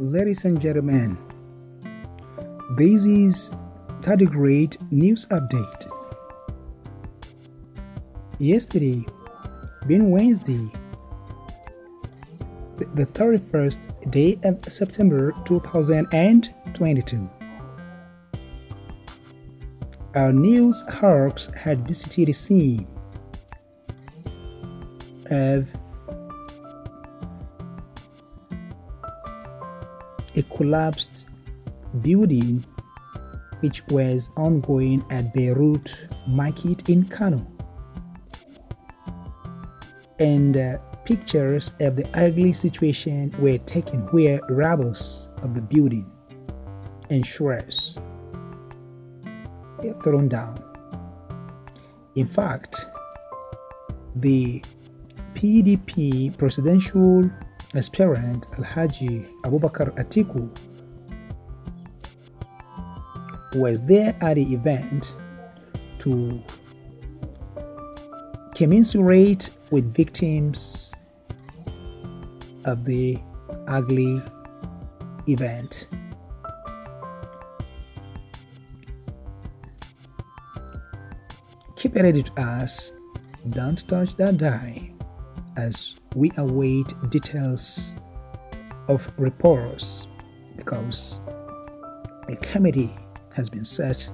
ladies 0.00 0.44
and 0.44 0.60
gentlemen. 0.60 1.16
This 2.76 3.04
is 3.04 3.50
Tardigrade 4.00 4.76
News 4.90 5.24
Update. 5.26 5.88
Yesterday, 8.40 9.06
being 9.86 10.10
Wednesday, 10.10 10.68
the 12.94 13.06
31st 13.06 14.10
day 14.10 14.36
of 14.42 14.64
September 14.64 15.32
2022, 15.44 17.30
our 20.16 20.32
news 20.32 20.82
hawks 20.90 21.48
had 21.54 21.86
visited 21.86 22.26
the 22.26 22.32
scene 22.32 22.88
of 25.30 25.68
a 30.36 30.42
collapsed 30.42 31.28
building 32.02 32.64
which 33.60 33.86
was 33.88 34.30
ongoing 34.36 35.04
at 35.10 35.32
Beirut 35.32 36.08
Market 36.26 36.88
in 36.88 37.04
Kano. 37.04 37.46
And 40.18 40.56
uh, 40.56 40.78
pictures 41.04 41.72
of 41.80 41.96
the 41.96 42.06
ugly 42.14 42.52
situation 42.52 43.34
were 43.38 43.58
taken 43.58 44.00
where 44.08 44.40
rubble 44.48 44.94
of 45.42 45.54
the 45.54 45.60
building 45.60 46.10
and 47.10 47.24
shrubs 47.24 47.98
were 49.78 49.94
thrown 50.02 50.28
down. 50.28 50.62
In 52.16 52.26
fact, 52.26 52.86
the 54.16 54.62
PDP 55.34 56.36
presidential 56.38 57.28
aspirant 57.74 58.48
Alhaji 58.52 59.26
Abubakar 59.42 59.90
Atiku 59.98 60.48
was 63.56 63.80
there 63.82 64.16
at 64.20 64.34
the 64.34 64.54
event 64.54 65.14
to 65.98 66.40
commiserate 68.54 69.50
with 69.70 69.92
victims 69.94 70.92
of 72.64 72.84
the 72.84 73.18
ugly 73.66 74.22
event. 75.28 75.86
Keep 81.76 81.96
it 81.96 82.02
ready 82.02 82.22
to 82.22 82.40
us. 82.40 82.92
Don't 83.50 83.86
touch 83.88 84.16
that 84.16 84.38
die 84.38 84.93
as 85.56 85.94
we 86.14 86.30
await 86.36 86.86
details 87.10 87.94
of 88.88 89.06
reports 89.18 90.06
because 90.56 91.20
a 92.28 92.36
committee 92.36 92.94
has 93.34 93.48
been 93.48 93.64
set 93.64 94.08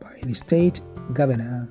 by 0.00 0.18
the 0.22 0.34
state 0.34 0.80
governor, 1.12 1.68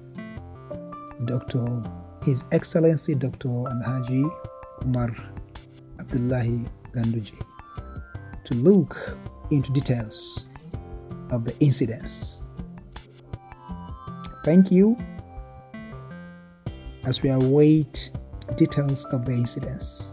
Dr. 1.26 1.84
His 2.24 2.44
Excellency 2.52 3.16
Dr. 3.16 3.50
Alhaji 3.50 4.30
Umar 4.84 5.16
Abdullahi 6.00 6.66
Ganduje, 6.92 7.40
to 8.46 8.54
look 8.56 9.18
into 9.52 9.72
details 9.72 10.48
of 11.32 11.46
the 11.46 11.58
incidents. 11.60 12.44
Thank 14.44 14.72
you 14.72 14.98
as 17.04 17.22
we 17.22 17.30
await 17.30 18.12
details 18.54 19.06
of 19.06 19.26
the 19.26 19.34
incidents. 19.34 20.12